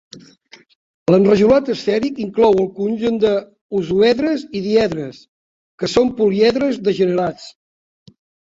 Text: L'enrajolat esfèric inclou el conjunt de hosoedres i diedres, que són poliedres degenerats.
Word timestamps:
L'enrajolat 1.15 1.67
esfèric 1.73 2.21
inclou 2.23 2.57
el 2.63 2.65
conjunt 2.79 3.21
de 3.25 3.35
hosoedres 3.79 4.47
i 4.61 4.65
diedres, 4.71 5.23
que 5.83 5.91
són 5.97 6.13
poliedres 6.23 6.85
degenerats. 6.89 7.51